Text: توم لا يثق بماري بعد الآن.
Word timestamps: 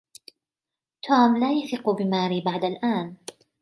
توم 1.03 1.37
لا 1.37 1.51
يثق 1.51 1.89
بماري 1.89 2.41
بعد 2.41 2.63
الآن. 2.65 3.15